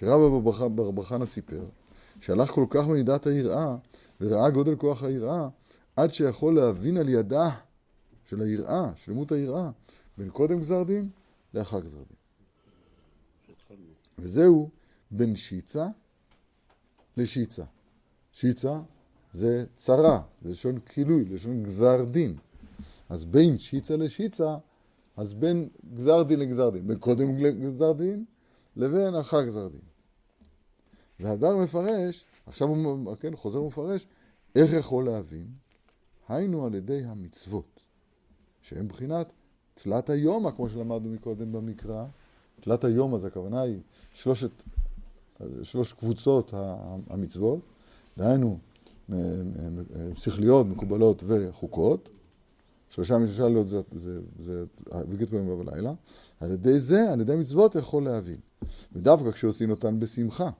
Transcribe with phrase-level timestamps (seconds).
[0.00, 0.50] שרבא
[0.94, 1.64] בר חנא סיפר,
[2.20, 3.76] שהלך כל כך ממידת היראה,
[4.20, 5.48] וראה גודל כוח היראה,
[5.96, 7.50] עד שיכול להבין על ידה
[8.24, 9.70] של היראה, שלמות היראה,
[10.18, 11.08] בין קודם גזר דין
[11.54, 12.16] לאחר גזר דין.
[14.18, 14.70] וזהו
[15.10, 15.86] בין שיצה
[17.16, 17.64] לשיצה.
[18.32, 18.80] שיצה
[19.32, 22.36] זה צרה, זה לשון כילוי, לשון גזר דין.
[23.08, 24.56] אז בין שיצה לשיצה,
[25.16, 28.24] אז בין גזר דין לגזר דין, בין קודם גזר דין
[28.76, 29.89] לבין אחר גזר דין.
[31.20, 34.06] והדר מפרש, עכשיו הוא כן, חוזר ומפרש,
[34.54, 35.46] איך יכול להבין?
[36.28, 37.80] היינו על ידי המצוות,
[38.62, 39.32] שהן בחינת
[39.74, 42.04] תלת היומא, כמו שלמדנו מקודם במקרא.
[42.60, 43.78] תלת היומא, זה הכוונה היא
[44.12, 44.50] שלושת,
[45.62, 46.54] שלוש קבוצות
[47.10, 47.60] המצוות,
[48.18, 48.58] דהיינו
[50.14, 52.10] שכליות, מקובלות וחוקות.
[52.90, 55.92] שלושה משלושה לילות זה, זה, זה, זה פעמים בלילה.
[56.40, 58.38] על ידי זה, על ידי מצוות יכול להבין.
[58.92, 60.50] ודווקא כשעושים אותן בשמחה.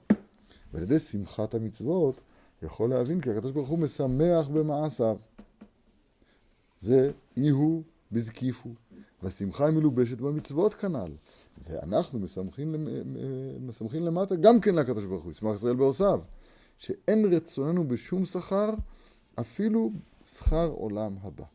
[0.73, 2.15] ועל ידי שמחת המצוות
[2.63, 5.17] יכול להבין כי הקדוש ברוך הוא משמח במעשיו.
[6.79, 8.69] זה אי הוא בזקיפו.
[9.23, 11.11] והשמחה היא מלובשת במצוות כנ"ל.
[11.63, 12.19] ואנחנו
[13.59, 16.21] מסמכים למטה גם כן לקדוש ברוך הוא, ישמח ישראל בעושיו.
[16.77, 18.69] שאין רצוננו בשום שכר,
[19.39, 19.91] אפילו
[20.25, 21.45] שכר עולם הבא.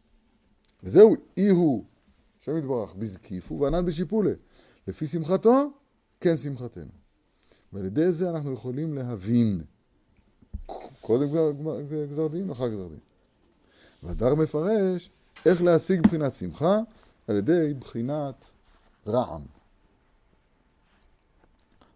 [0.82, 1.84] וזהו אי הוא,
[2.40, 4.32] השם יתברך, בזקיפו וענן בשיפולה.
[4.88, 5.70] לפי שמחתו,
[6.20, 7.05] כן שמחתנו.
[7.76, 9.64] ועל ידי זה אנחנו יכולים להבין
[11.00, 11.26] קודם
[12.10, 12.98] גזר דין, אחר גזר דין.
[14.02, 15.10] והדר מפרש
[15.46, 16.78] איך להשיג בחינת שמחה
[17.28, 18.50] על ידי בחינת
[19.06, 19.42] רעם.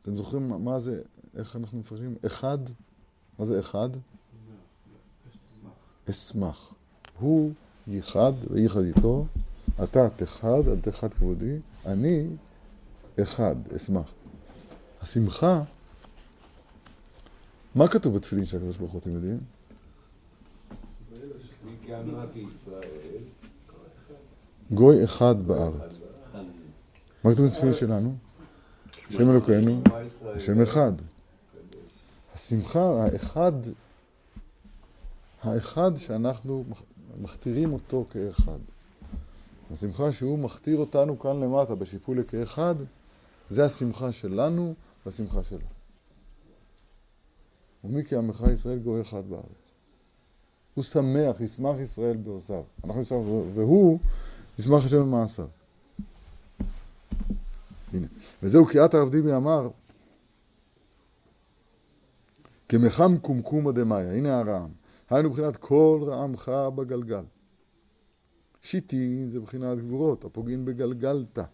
[0.03, 1.03] אתם זוכרים מה זה,
[1.37, 2.15] איך אנחנו מפרשים?
[2.27, 2.59] אחד,
[3.39, 3.89] מה זה אחד?
[6.11, 6.75] אשמח.
[7.19, 7.53] הוא
[7.87, 9.27] ייחד וייחד איתו,
[9.83, 12.27] אתה תחד, אל תחד כבודי, אני
[13.23, 14.13] אחד, אשמח.
[15.03, 15.63] השמחה,
[17.75, 19.39] מה כתוב בתפילין של הקדוש ברוך הוא, אתם יודעים?
[24.71, 26.03] גוי אחד בארץ.
[27.25, 28.17] מה כתוב בתפילין שלנו?
[29.09, 29.83] השם אלוקינו,
[30.37, 30.93] השם אחד.
[32.35, 33.53] השמחה, האחד,
[35.43, 36.65] האחד שאנחנו
[37.21, 38.59] מכתירים אותו כאחד.
[39.73, 42.75] השמחה שהוא מכתיר אותנו כאן למטה בשיפול כאחד,
[43.51, 44.75] זה השמחה שלנו
[45.07, 45.67] והשמחה שלו.
[47.85, 49.71] ומי כי עמך ישראל גוי אחד בארץ.
[50.75, 52.63] הוא שמח, ישמח ישראל בעוזיו.
[52.85, 53.19] אנחנו נשמח,
[53.55, 53.99] והוא
[54.59, 55.49] ישמח השם במעשיו.
[57.93, 58.07] הנה.
[58.43, 59.69] וזהו כי את הרב דיבי אמר,
[62.69, 64.71] כמחם קומקומא דמאיה, הנה הרעם.
[65.11, 67.25] היינו מבחינת כל רעמך בגלגל.
[68.63, 71.45] שיטין זה מבחינת גבורות, הפוגעים בגלגלתא.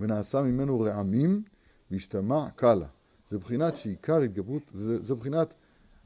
[0.00, 1.42] ונעשה ממנו רעמים
[1.90, 2.86] והשתמע קלה.
[3.30, 5.54] זה מבחינת שעיקר התגברות, זה, זה מבחינת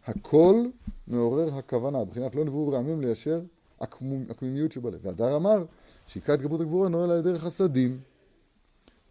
[0.07, 0.67] הכל
[1.07, 3.43] מעורר הכוונה, מבחינת לא נבואו רעמים ליישר
[3.81, 5.01] הקמימיות שבלב.
[5.03, 5.65] והדר אמר
[6.07, 8.01] שעיקר התגברות הגבורה נועל על דרך הסדים,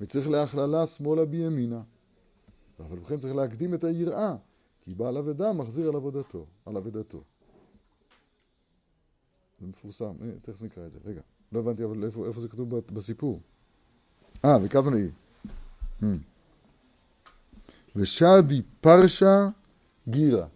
[0.01, 1.81] וצריך להכללה שמאלה בימינה.
[2.79, 4.35] אבל בכן צריך להקדים את היראה,
[4.81, 7.23] כי בעל אבדה מחזיר על עבודתו, על אבדתו.
[9.59, 10.99] זה מפורסם, אה, תכף נקרא את זה.
[11.05, 13.41] רגע, לא הבנתי אבל איפה, איפה זה כתוב בסיפור.
[14.45, 15.09] אה, וכוונה היא.
[16.01, 16.05] Hmm.
[17.95, 19.47] ושדי פרשה
[20.09, 20.47] גירה.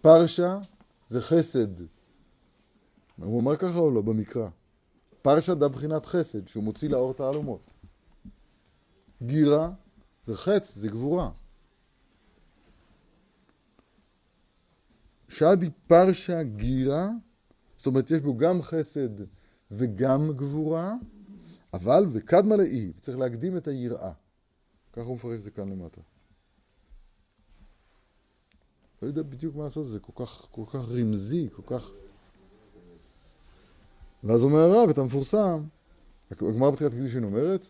[0.00, 0.58] פרשה
[1.08, 1.80] זה חסד.
[3.16, 4.48] הוא אמר ככה או לא במקרא?
[5.22, 7.70] פרשה דה בחינת חסד, שהוא מוציא לאור תעלומות.
[9.22, 9.70] גירה
[10.26, 11.30] זה חץ, זה גבורה.
[15.28, 17.08] שדי פרשה גירה,
[17.76, 19.08] זאת אומרת יש בו גם חסד
[19.70, 20.94] וגם גבורה,
[21.76, 24.12] אבל וקדמה לאי, צריך להקדים את היראה.
[24.92, 26.00] ככה הוא מפרש את זה כאן למטה.
[29.02, 31.90] לא יודע בדיוק מה לעשות, זה כל כך, כל כך רמזי, כל כך...
[34.24, 35.62] ואז אומר הרב את המפורסם,
[36.30, 37.66] הגמרא בתחילת קידושין אומרת,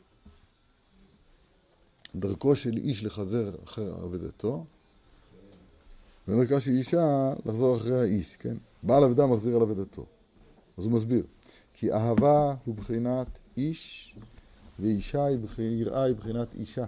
[2.15, 4.65] דרכו של איש לחזר אחר עבדתו,
[6.28, 8.57] ודרכה של אישה לחזור אחרי האיש, כן?
[8.83, 10.07] בעל עבדה מחזיר על עבדתו.
[10.78, 11.27] אז הוא מסביר,
[11.75, 14.14] כי אהבה הוא בחינת איש,
[14.78, 16.84] ואישה היא בחינת, יראה היא בחינת אישה.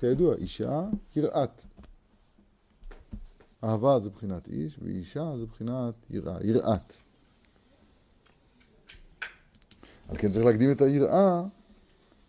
[0.00, 0.84] כידוע, אישה,
[1.16, 1.64] יראת.
[3.64, 6.94] אהבה זה בחינת איש, ואישה זה בחינת יראה, יראת.
[10.08, 11.42] על כן צריך להקדים את היראה,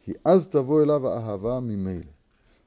[0.02, 2.06] כי אז תבוא אליו האהבה ממילא.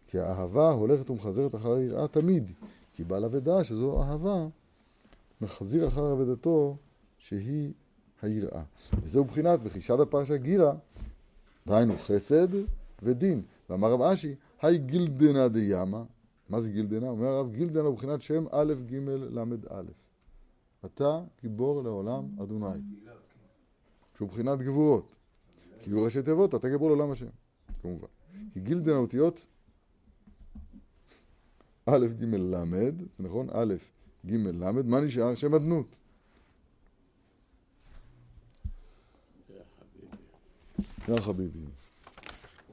[0.06, 2.52] כי האהבה הולכת ומחזרת אחר היראה תמיד,
[2.92, 4.46] כי בעל אבדה שזו אהבה,
[5.40, 6.76] מחזיר אחר אבדתו
[7.18, 7.72] שהיא
[8.22, 8.62] היראה.
[9.02, 10.72] וזהו בחינת וחישד הפרשה גירה,
[11.66, 12.48] דהיינו חסד
[13.02, 13.42] ודין.
[13.70, 16.04] ואמר רב אשי, היי גילדנה דיאמה,
[16.48, 17.08] מה זה גילדנה?
[17.08, 19.38] אומר הרב, גילדנה הוא מבחינת שם א' ג' ל'
[19.68, 19.84] א'.
[20.84, 22.80] אתה גיבור לעולם אדוני.
[24.16, 25.14] שהוא מבחינת גבורות.
[25.78, 27.26] כי הוא ראשי תיבות, אתה גיבור לעולם השם,
[27.82, 28.06] כמובן.
[28.52, 29.46] כי גילדן האותיות
[31.86, 33.48] א', ג', ל', זה נכון?
[33.52, 33.74] א',
[34.26, 35.34] ג', ל', מה נשאר?
[35.34, 35.98] שם אדנות.
[41.08, 41.58] יא חביבי.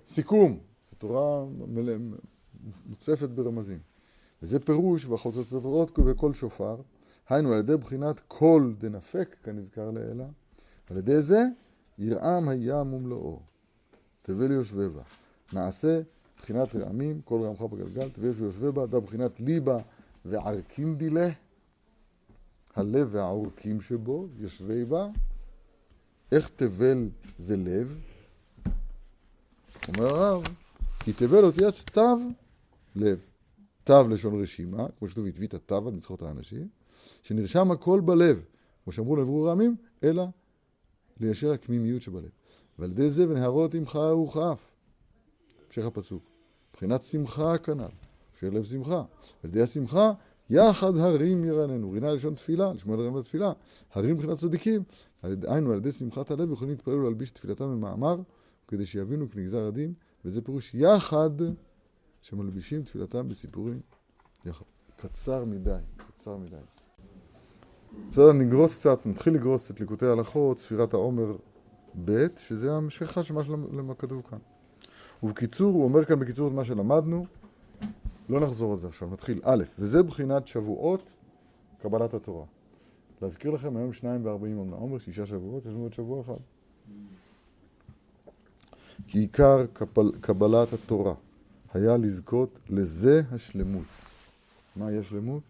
[0.06, 0.60] סיכום,
[0.92, 1.46] זו תורה
[2.86, 3.80] מוצפת ברמזים.
[4.42, 6.76] וזה פירוש בחוצצות וכל שופר,
[7.30, 10.28] היינו על ידי בחינת כל דנפק, כנזכר לעילה,
[10.90, 11.44] על ידי זה
[11.98, 13.40] ירעם הים ומלואו.
[14.22, 15.02] תבל יושבי בה.
[15.54, 16.02] נעשה
[16.38, 19.78] בחינת רעמים, כל רעמך בגלגל, תבל ויושבי בה, דה בחינת ליבה
[20.26, 21.30] וערקים דילה,
[22.76, 25.08] הלב והעורקים שבו, יושבי בה.
[26.32, 28.00] איך תבל זה לב?
[29.88, 30.44] אומר הרב,
[31.00, 32.18] כי תבל אותי עד תו
[32.96, 33.20] לב.
[33.84, 36.68] תו לשון רשימה, כמו שכתוב, הטבית תו על מצחות האנשים,
[37.24, 38.46] שנרשם הכל בלב,
[38.84, 40.24] כמו שאמרו לעברו רעמים, אלא
[41.20, 42.30] ליישר הקמימיות שבלב.
[42.80, 44.72] ועל ידי זה ונהרות עמך וכף.
[45.68, 46.24] המשך הפסוק.
[46.72, 47.88] מבחינת שמחה כנ"ל.
[48.36, 49.04] אשר לב שמחה.
[49.44, 50.12] על ידי השמחה,
[50.50, 51.92] יחד הרים ירננו.
[51.92, 53.52] רינה לשון תפילה, לשמוע לרם לתפילה.
[53.94, 54.84] הרים מבחינת צדיקים.
[55.24, 58.16] היינו, על ידי שמחת הלב יכולים להתפלל ולהלביש תפילתם במאמר,
[58.68, 59.94] כדי שיבינו כנגזר הדין,
[60.26, 61.30] וזה פירוש יחד
[62.22, 63.80] שמלבישים תפילתם בסיפורים
[64.46, 64.66] יחד.
[64.98, 66.56] קצר מדי, קצר מדי.
[68.12, 71.36] בסדר, נגרוס קצת, נתחיל לגרוס את ליקוטי ההלכות, ספירת העומר
[72.06, 73.34] ב', שזה המשכה של
[73.82, 74.38] מה כתוב כאן.
[75.24, 77.26] ובקיצור, הוא אומר כאן בקיצור את מה שלמדנו,
[78.30, 79.42] לא נחזור על זה עכשיו, נתחיל.
[79.44, 81.18] א', וזה בחינת שבועות
[81.82, 82.46] קבלת התורה.
[83.22, 86.38] להזכיר לכם, היום שניים וארבעים עומר, שישה שבועות, יש לנו עוד שבוע אחד.
[89.08, 91.14] כי עיקר קבל, קבלת התורה
[91.74, 93.86] היה לזכות לזה השלמות.
[94.76, 95.44] מהי השלמות?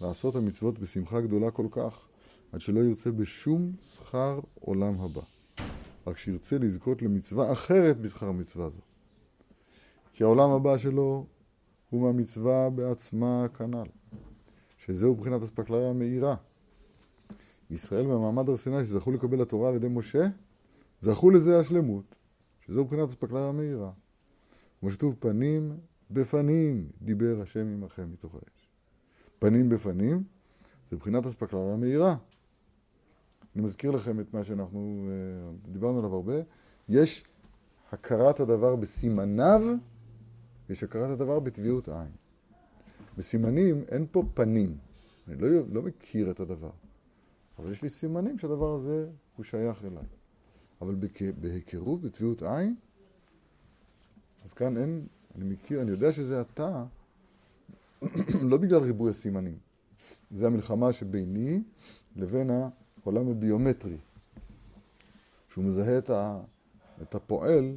[0.00, 2.08] לעשות המצוות בשמחה גדולה כל כך,
[2.52, 5.22] עד שלא ירצה בשום שכר עולם הבא.
[6.06, 8.80] רק שירצה לזכות למצווה אחרת בשכר המצווה הזו.
[10.12, 11.26] כי העולם הבא שלו
[11.90, 13.86] הוא מהמצווה בעצמה כנ"ל,
[14.78, 16.34] שזהו מבחינת אספקלריה המאירה.
[17.70, 20.26] ישראל במעמד הר סיני שזכו לקבל התורה על ידי משה,
[21.00, 22.16] זכו לזה השלמות,
[22.70, 23.90] שזהו מבחינת אספקלריה המאירה.
[24.80, 25.76] כמו שכתוב, פנים
[26.10, 28.68] בפנים דיבר השם עמכם מתוך האש.
[29.38, 30.24] פנים בפנים,
[30.90, 32.16] זה מבחינת אספקלריה המאירה.
[33.54, 35.08] אני מזכיר לכם את מה שאנחנו
[35.66, 36.34] uh, דיברנו עליו הרבה.
[36.88, 37.24] יש
[37.92, 39.60] הכרת הדבר בסימניו,
[40.68, 42.12] ויש הכרת הדבר בטביעות עין.
[43.16, 44.78] בסימנים אין פה פנים.
[45.28, 46.70] אני לא, לא מכיר את הדבר.
[47.58, 49.06] אבל יש לי סימנים שהדבר הזה
[49.36, 50.19] הוא שייך אליי.
[50.80, 50.96] אבל
[51.40, 52.74] בהיכרות, בטביעות עין,
[54.44, 56.84] אז כאן אין, אני מכיר, אני יודע שזה אתה,
[58.50, 59.58] לא בגלל ריבוי הסימנים.
[60.30, 61.62] זה המלחמה שביני
[62.16, 63.96] לבין העולם הביומטרי,
[65.48, 66.40] שהוא מזהה את, ה,
[67.02, 67.76] את הפועל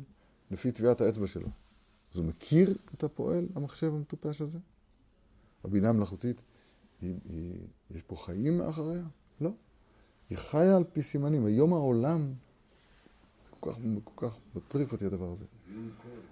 [0.52, 1.48] לפי טביעת האצבע שלו.
[2.12, 4.60] אז הוא מכיר את הפועל, המחשב המטופש הזה?
[5.64, 6.44] הבינה המלאכותית,
[7.02, 7.60] היא, היא,
[7.92, 9.04] יש פה חיים מאחריה?
[9.42, 9.52] לא.
[10.30, 11.46] היא חיה על פי סימנים.
[11.46, 12.34] היום העולם,
[13.64, 15.46] כל כך, כל כך מטריף אותי הדבר הזה.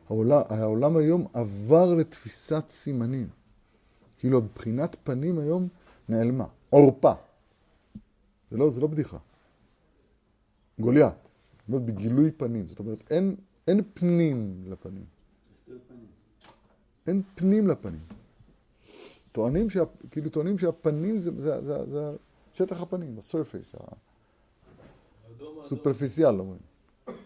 [0.09, 3.29] העולם, העולם היום עבר לתפיסת סימנים.
[4.17, 5.67] כאילו הבחינת פנים היום
[6.09, 6.45] נעלמה.
[6.69, 7.11] עורפה.
[8.51, 9.17] זה לא, זה לא בדיחה.
[10.79, 11.13] גוליית.
[11.59, 12.67] זאת אומרת, בגילוי פנים.
[12.67, 13.35] זאת אומרת, אין,
[13.67, 15.05] אין פנים לפנים.
[17.07, 18.01] אין פנים לפנים.
[19.31, 22.11] טוענים, שה, כאילו טוענים שהפנים זה, זה, זה, זה
[22.53, 23.75] שטח הפנים, הסרפייס,
[25.59, 26.70] הסופרפיסיאל, אומרים.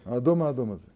[0.06, 0.88] האדום האדום הזה.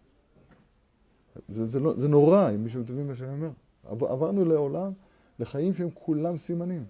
[1.47, 3.49] זה, זה, לא, זה נורא, אם מישהו מבין מה שאני אומר.
[3.83, 4.91] עברנו לעולם,
[5.39, 6.85] לחיים שהם כולם סימנים.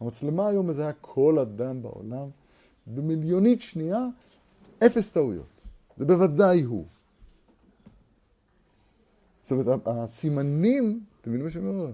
[0.00, 2.28] המצלמה היום מזהה כל אדם בעולם,
[2.86, 4.06] במיליונית שנייה,
[4.86, 5.62] אפס טעויות.
[5.96, 6.84] זה בוודאי הוא.
[9.42, 11.90] זאת אומרת, הסימנים, אתם מבינים מה שאני אומר?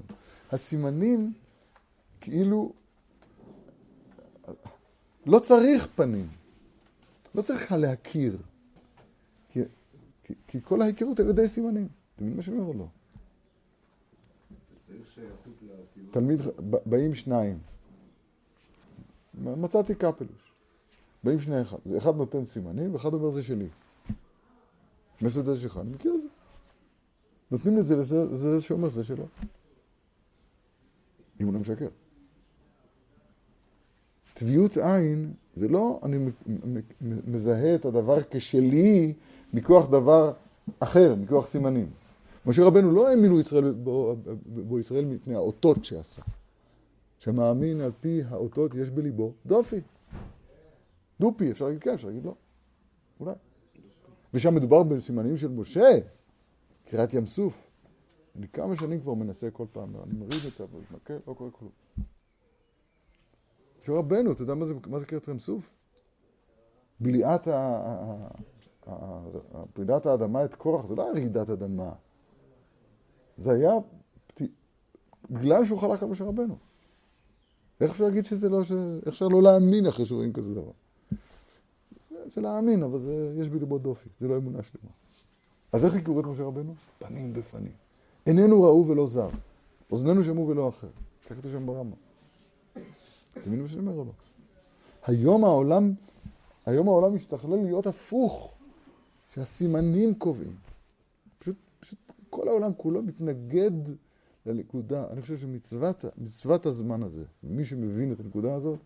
[0.53, 1.33] הסימנים,
[2.21, 2.73] כאילו,
[5.27, 6.29] לא צריך פנים.
[7.35, 8.37] לא צריך להכיר.
[10.47, 11.89] כי, כל ההיכרות על ידי סימנים.
[12.15, 12.87] אתם מבינים מה שאני אומר או לא?
[16.11, 16.41] תלמיד,
[16.87, 17.59] באים שניים.
[19.35, 20.53] מצאתי קפלוש.
[21.25, 21.79] באים שני אחד.
[21.99, 23.69] אחד נותן סימנים ואחד אומר זה שלי.
[25.23, 26.29] מסודר זה שלך, אני מכיר את זה.
[27.51, 29.27] נותנים לזה לזה, זה שאומר זה שלו.
[31.41, 31.89] אם הוא לא משקר.
[34.35, 36.19] טביעות עין זה לא אני
[37.01, 39.15] מזהה את הדבר כשלי
[39.53, 40.33] מכוח דבר
[40.81, 41.91] אחר, מכוח סימנים.
[42.47, 46.23] משה רבנו לא האמינו ישראל, בו, בו ישראל מפני האותות שעשה.
[47.19, 49.81] שמאמין על פי האותות יש בליבו דופי.
[51.21, 52.35] דופי, אפשר להגיד כן, אפשר להגיד לא.
[53.21, 53.35] אולי.
[54.35, 55.89] ושם מדובר בסימנים של משה,
[56.87, 57.71] קריאת ים סוף.
[58.37, 61.71] אני כמה שנים כבר מנסה כל פעם, אני מריד את המקל, לא קורה כלום.
[63.81, 65.71] משה רבנו, אתה יודע מה זה, זה קריאת ים סוף?
[67.01, 67.49] בליעת
[69.73, 71.93] פרידת האדמה את קורח, זה לא היה רעידת אדמה.
[73.37, 73.73] זה היה
[75.31, 76.57] בגלל שהוא חלק על משה רבנו.
[77.81, 78.73] איך אפשר להגיד שזה לא, ש...
[78.73, 80.71] איך אפשר לא להאמין אחרי שרואים כזה דבר?
[82.27, 84.91] זה להאמין, אבל זה, יש בליבו דופי, זה לא אמונה שלמה.
[85.73, 86.75] אז איך יקראו את משה רבנו?
[86.99, 87.73] פנים בפנים.
[88.27, 89.29] איננו ראו ולא זר,
[89.91, 90.89] אוזנינו שמעו ולא אחר.
[91.27, 91.97] ככה כתוב שם ברמב"ם.
[93.33, 94.13] אתם מה שאני אומר או לא?
[95.07, 95.93] היום העולם,
[96.67, 98.58] היום העולם משתכלל להיות הפוך,
[99.39, 100.55] שהסימנים קובעים.
[101.39, 101.99] פשוט, פשוט
[102.31, 103.71] כל העולם כולו מתנגד
[104.47, 105.05] לנקודה.
[105.11, 108.79] אני חושב שמצוות הזמן הזה, מי שמבין את הנקודה הזאת,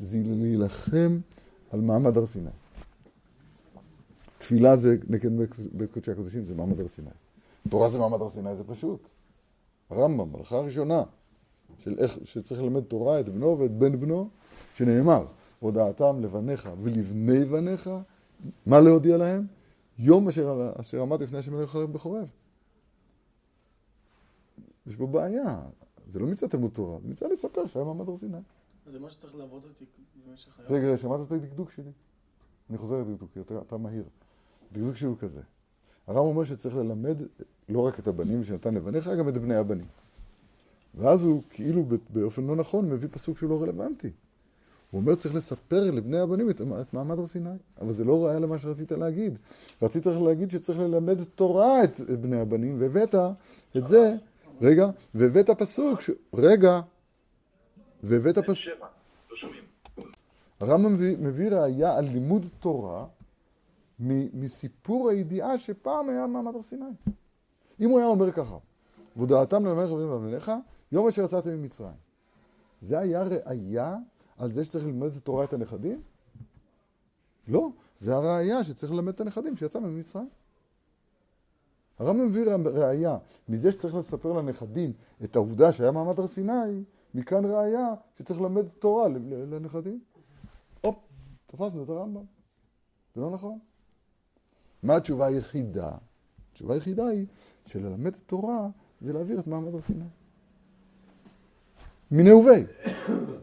[0.00, 1.18] זה להילחם
[1.70, 2.50] על מעמד הר סיני.
[4.38, 5.30] תפילה זה נגד
[5.72, 7.10] בית קודשי הקודשים, זה מעמד הר סיני.
[7.68, 9.08] תורה זה מעמד הר סיני, זה פשוט.
[9.90, 11.02] הרמב"ם, הלכה הראשונה,
[11.78, 14.28] של איך שצריך ללמד תורה את בנו ואת בן בנו,
[14.74, 15.26] שנאמר,
[15.60, 17.90] הודעתם לבניך ולבני בניך,
[18.66, 19.46] מה להודיע להם?
[19.98, 22.28] יום אשר, אשר עמד לפני השם אלוהיך בחורב.
[24.86, 25.60] יש בו בעיה.
[26.08, 28.38] זה לא מצווה תלמוד תורה, זה מצווה לספר שהיה מעמד הר סיני.
[28.86, 29.84] זה מה שצריך לעבוד אותי
[30.26, 30.72] במשך היום.
[30.72, 31.90] רגע, שמעת את הדקדוק שלי?
[32.70, 34.04] אני חוזר לדקדוק, אתה, אתה מהיר.
[34.70, 35.40] הדקדוק שלי הוא כזה.
[36.06, 37.16] הרב אומר שצריך ללמד
[37.68, 39.86] לא רק את הבנים שנתן לבניך, גם את בני הבנים.
[40.94, 44.10] ואז הוא כאילו באופן לא נכון מביא פסוק שהוא לא רלוונטי.
[44.94, 47.50] הוא אומר צריך לספר לבני הבנים את, את מעמד הר סיני.
[47.80, 49.38] אבל זה לא ראיה למה שרצית להגיד.
[49.82, 53.14] רצית להגיד שצריך ללמד תורה את, את בני הבנים, והבאת
[53.76, 54.14] את זה,
[54.60, 56.10] רגע, והבאת פסוק, ש...
[56.34, 56.80] רגע,
[58.02, 58.74] והבאת פסוק...
[60.60, 63.06] הרמב"ם מביא, מביא ראיה על לימוד תורה
[64.34, 66.84] מסיפור הידיעה שפעם היה מעמד הר סיני.
[67.80, 68.56] אם הוא היה אומר ככה,
[69.16, 70.52] והודעתם למלך ואבניך,
[70.92, 71.96] יום אשר יצאתם ממצרים.
[72.80, 73.96] זה היה ראיה
[74.38, 76.02] על זה שצריך ללמד את תורה את הנכדים?
[77.48, 80.28] לא, זה הראיה שצריך ללמד את הנכדים שיצאנו ממצרים.
[81.98, 83.16] הרמב"ם מביא ראיה
[83.48, 84.92] מזה שצריך לספר לנכדים
[85.24, 90.00] את העובדה שהיה מעמד הר סיני, מכאן ראיה שצריך ללמד תורה לנכדים.
[90.80, 90.96] הופ,
[91.46, 92.24] תפסנו את הרמב"ם.
[93.14, 93.58] זה לא נכון.
[94.82, 95.90] מה התשובה היחידה?
[96.52, 97.26] התשובה היחידה היא
[97.66, 98.68] שללמד תורה
[99.00, 100.04] זה להעביר את מעמד הר סיני.
[102.10, 102.64] מיני ובי.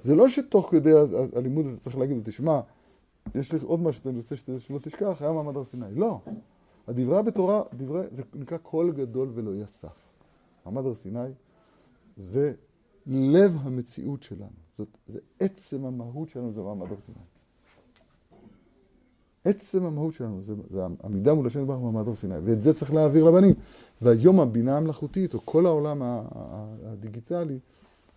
[0.02, 0.92] זה לא שתוך כדי
[1.36, 2.60] הלימוד אתה צריך להגיד, תשמע,
[3.36, 5.86] יש לי עוד משהו שאני רוצה שלא תשכח, היה מעמד הר סיני.
[5.96, 6.20] לא.
[6.88, 10.12] הדברי בתורה, דברי, זה נקרא קול גדול ולא יסף.
[10.66, 11.30] מעמד הר סיני
[12.18, 12.54] זה
[13.08, 14.50] לב המציאות שלנו.
[14.78, 17.18] זאת, זה עצם המהות שלנו, זה מעמד הר סיני.
[19.46, 22.94] עצם המהות שלנו, זה, זה עמידה מול השם יתברך במעמד הר סיני, ואת זה צריך
[22.94, 23.56] להעביר לבנים.
[24.02, 26.02] והיום הבינה המלאכותית, או כל העולם
[26.84, 27.60] הדיגיטלי,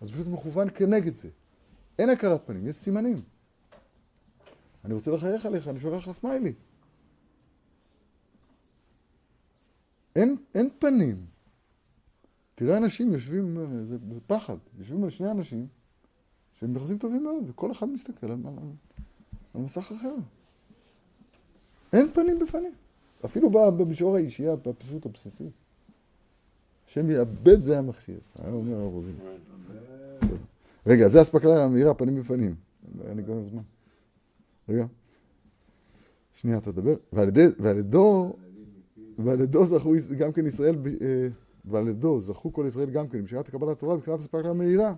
[0.05, 1.29] אז פשוט מכוון כנגד זה.
[1.99, 3.21] אין הכרת פנים, יש סימנים.
[4.85, 6.53] אני רוצה לחייך עליך, אני שולח לך סמיילי.
[10.15, 11.25] אין, אין פנים.
[12.55, 15.67] תראה אנשים יושבים, זה, זה פחד, יושבים על שני אנשים
[16.53, 18.53] שהם יחסים טובים מאוד, וכל אחד מסתכל על, על,
[19.53, 20.15] על מסך אחר.
[21.93, 22.73] אין פנים בפנים.
[23.25, 25.49] אפילו במישור האישי הפשוט הבסיסי.
[26.87, 29.15] השם יאבד זה המכשיר, היה אומר הרב רוזין.
[30.87, 32.55] רגע, זה אספקלריה המהירה, פנים בפנים.
[33.07, 33.61] אין לי גם זמן.
[34.69, 34.85] רגע.
[36.33, 36.95] שנייה, תדבר.
[37.13, 38.35] ועל ידו,
[39.17, 41.27] ועל ידו זכו גם כן ישראל, אה,
[41.65, 44.93] ועל ידו זכו כל ישראל גם כן, בשירת קבלת התורה, מבחינת אספקלריה המהירה.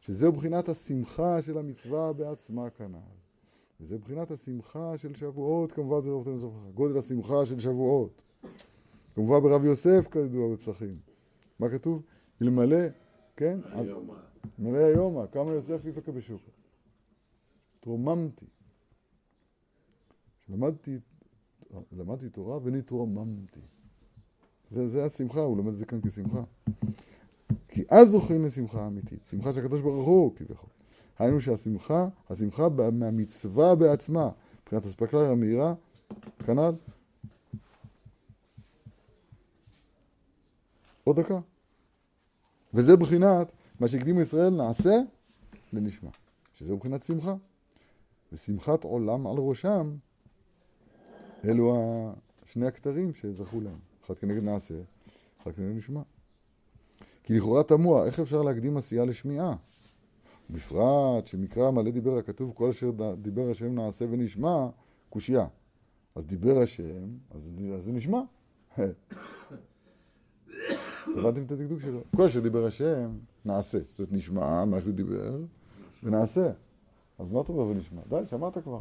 [0.00, 2.98] שזהו בחינת השמחה של המצווה בעצמה כנ"ל.
[3.80, 6.08] וזה בחינת השמחה של שבועות, כמובן,
[6.74, 8.24] גודל השמחה של שבועות.
[9.14, 10.96] כמובן ברב יוסף, כידוע בפסחים.
[11.58, 12.02] מה כתוב?
[12.42, 12.86] אלמלא,
[13.36, 13.58] כן?
[14.60, 16.42] אלמלא היומה, כמה יוסף יפקה בשוק.
[17.80, 18.46] תרוממתי.
[20.48, 20.98] למדתי,
[21.92, 23.60] למדתי תורה ונתרוממתי.
[24.70, 26.42] זה, זה השמחה, הוא לומד את זה כאן כשמחה.
[27.68, 30.70] כי אז זוכרים לשמחה אמיתית, שמחה של הקדוש ברוך הוא כביכול.
[31.18, 34.30] היינו שהשמחה, השמחה מהמצווה בעצמה,
[34.62, 35.74] מבחינת אספקלריה המהירה,
[36.46, 36.74] כנ"ל.
[41.04, 41.40] עוד דקה.
[42.74, 44.94] וזה בחינת מה שהקדימו ישראל נעשה
[45.72, 46.10] לנשמע,
[46.54, 47.34] שזה בחינת שמחה.
[48.32, 49.94] ושמחת עולם על ראשם,
[51.44, 51.76] אלו
[52.46, 54.74] שני הכתרים שזכו להם, אחד כנגד נעשה,
[55.46, 56.00] רק זה נשמע.
[57.22, 59.54] כי לכאורה תמוה, איך אפשר להקדים עשייה לשמיעה?
[60.50, 62.90] בפרט שמקרא מלא דיבר הכתוב, כל אשר
[63.22, 64.68] דיבר השם נעשה ונשמע,
[65.10, 65.46] קושייה.
[66.14, 68.20] אז דיבר השם, אז זה נשמע.
[71.16, 72.00] הבנתם את הדקדוק שלו?
[72.16, 73.78] כל אשר דיבר השם, נעשה.
[73.90, 75.36] זאת נשמע, מה שהוא דיבר,
[76.02, 76.50] ונעשה.
[77.18, 78.00] אז מה אתה אומר ונשמע?
[78.08, 78.78] די, שמעת כבר.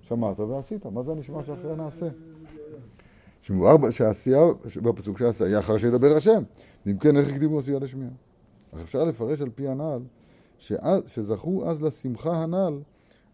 [0.00, 0.86] שמעת ועשית.
[0.86, 2.08] מה זה הנשמע שאחרי הנעשה?
[3.42, 4.40] שמבואר שהעשייה,
[4.82, 6.42] בפסוק שהעשייה אחר שידבר השם.
[6.86, 8.10] ואם כן, איך הקדימו עשייה לשמיעה?
[8.74, 10.02] אך אפשר לפרש על פי הנ"ל,
[11.06, 12.80] שזכו אז לשמחה הנ"ל,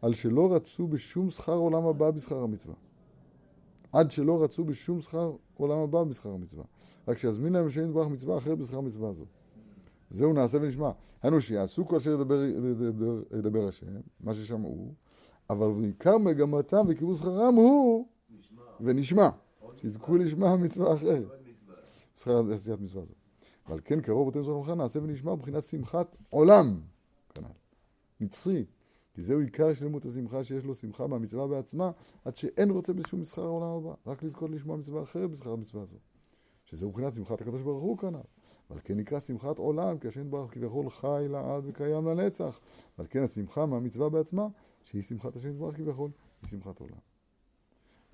[0.03, 2.75] על שלא רצו בשום שכר עולם הבא בשכר המצווה.
[3.93, 6.65] עד שלא רצו בשום שכר עולם הבא בשכר המצווה.
[7.09, 9.25] רק שיזמין להם שאין יתברך מצווה אחרת בשכר המצווה הזו.
[10.11, 10.91] זהו נעשה ונשמע.
[11.23, 13.87] היינו שיעשו כל אשר ידבר, ידבר, ידבר השם,
[14.21, 14.95] מה ששמעו,
[15.51, 18.63] אבל בעיקר מגמתם וקיבלו שכרם הוא נשמע.
[18.81, 19.29] ונשמע.
[19.77, 21.29] שיזכו לשמע מצווה אחרת.
[22.17, 23.13] שכר עשיית מצווה זו.
[23.69, 26.81] ועל כן קרוב אותם זו למחה נעשה ונשמע מבחינת שמחת עולם.
[27.35, 27.47] כנ"ל.
[28.21, 28.65] נצחי.
[29.15, 31.91] כי זהו עיקר שלמות השמחה שיש לו שמחה מהמצווה בעצמה,
[32.25, 35.97] עד שאין רוצה בשום מסחר העולם הבא, רק לזכות לשמוע מצווה אחרת בשכר המצווה הזו.
[36.71, 38.21] שזהו מבחינת שמחת הקדוש ברוך הוא כנ"ל.
[38.71, 42.61] ועל כן נקרא שמחת עולם, כי השם יתברך כביכול חי לעד וקיים לנצח.
[42.99, 44.49] ועל כן השמחה מהמצווה בעצמה,
[44.85, 46.11] שהיא שמחת השם יתברך כביכול,
[46.43, 46.99] היא שמחת עולם.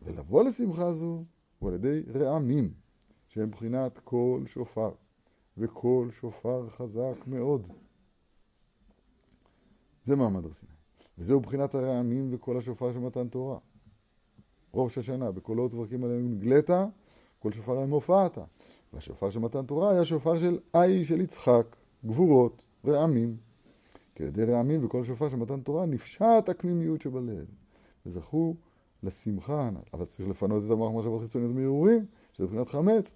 [0.01, 1.25] ולבוא לשמחה זו
[1.59, 2.75] הוא על ידי רעמים,
[3.29, 4.91] שהם מבחינת קול שופר,
[5.59, 7.69] וקול שופר חזק מאוד.
[10.05, 10.51] זה מעמד הר.
[11.19, 13.59] וזהו מבחינת הרעמים וקול השופר של מתן תורה.
[14.75, 16.71] ראש השנה, בקולות וברקים עלינו נגלית,
[17.47, 18.39] קול שופר עליהם הופעת.
[18.93, 21.77] והשופר של מתן תורה היה שופר של איי של יצחק,
[22.07, 23.37] גבורות, רעמים.
[24.15, 27.47] כי על ידי רעמים וקול שופר של מתן תורה נפשט הקמימיות שבלב.
[28.07, 28.55] וזכו
[29.03, 29.81] לשמחה הנ"ל.
[29.95, 33.15] אבל צריך לפנות את המוח מחשבות חיצוניות מהרהורים, שזה מבחינת חמץ.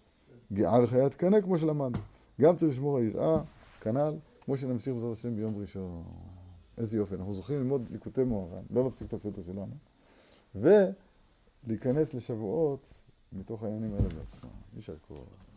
[0.52, 1.99] גער חיית קנה כמו שלמדנו.
[2.40, 3.42] גם צריך לשמור היראה,
[3.80, 6.02] כנ"ל, כמו שנמשיך בעזרת השם ביום ראשון.
[6.78, 9.74] איזה יופי, אנחנו זוכרים ללמוד ליקוטי מוהר"ן, לא להפסיק את הסדר שלנו,
[10.55, 12.87] ולהיכנס לשבועות
[13.33, 14.51] מתוך העניינים האלה בעצמם.
[14.77, 15.49] יישר כוח.